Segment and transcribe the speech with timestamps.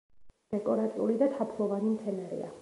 [0.55, 2.51] დეკორატიული და თაფლოვანი მცენარეა.